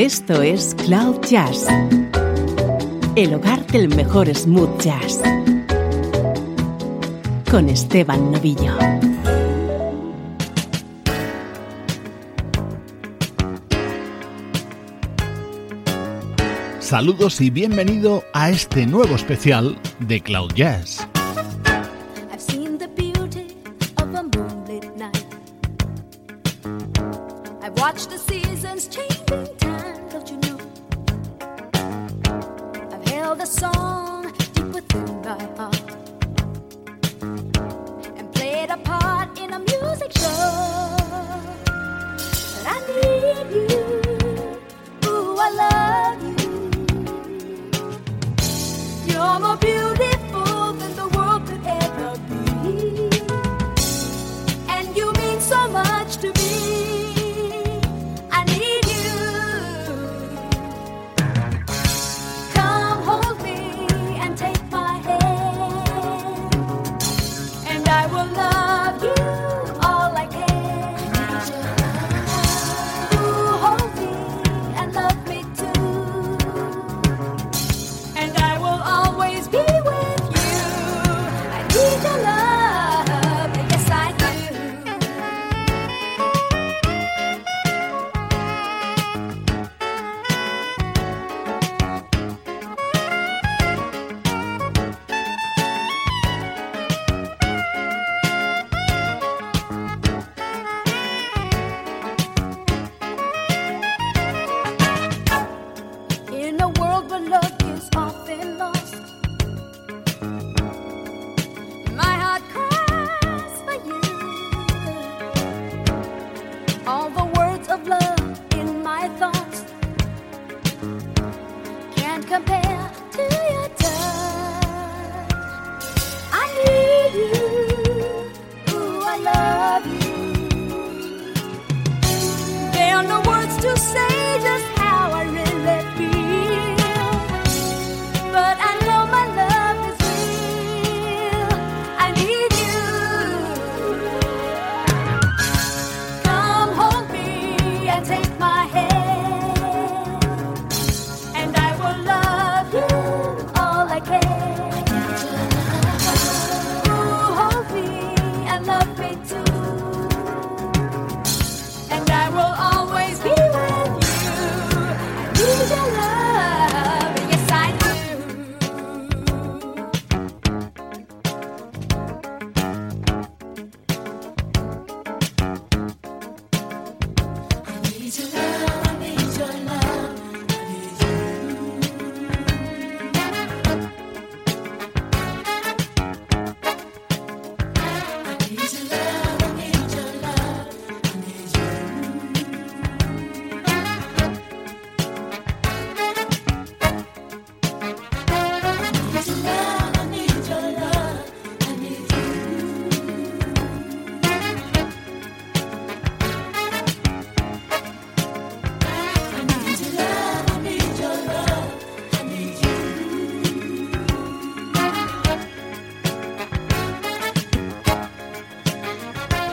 [0.00, 1.66] Esto es Cloud Jazz,
[3.16, 5.20] el hogar del mejor smooth jazz,
[7.50, 8.78] con Esteban Novillo.
[16.78, 21.09] Saludos y bienvenido a este nuevo especial de Cloud Jazz.
[33.40, 35.96] the song deep within thy heart
[38.18, 40.96] and played a part in a music show.
[42.52, 45.89] But I need you, ooh, I love.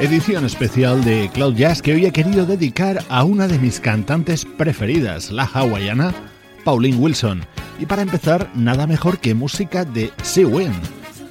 [0.00, 4.46] Edición especial de Cloud Jazz que hoy he querido dedicar a una de mis cantantes
[4.46, 6.14] preferidas, la hawaiana
[6.64, 7.44] Pauline Wilson.
[7.78, 10.74] Y para empezar, nada mejor que música de Sea Wind,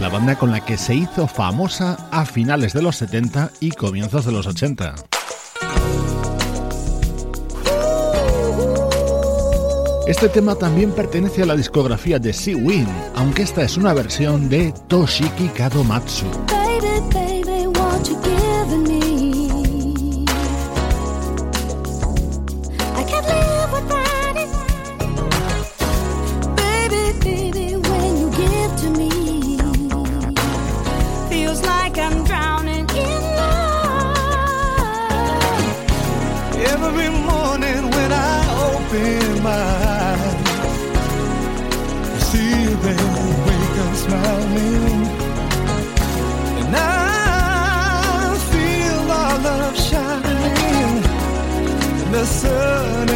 [0.00, 4.26] la banda con la que se hizo famosa a finales de los 70 y comienzos
[4.26, 4.94] de los 80.
[10.08, 14.48] Este tema también pertenece a la discografía de Sea Wind, aunque esta es una versión
[14.48, 16.26] de Toshiki Kadomatsu.
[39.46, 40.18] I
[42.28, 43.08] see you there,
[43.46, 45.06] wake up smiling.
[46.60, 51.02] And I feel our love shining
[52.02, 53.15] in the sun.